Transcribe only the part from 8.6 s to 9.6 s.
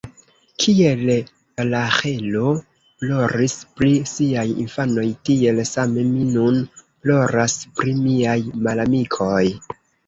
malamikoj.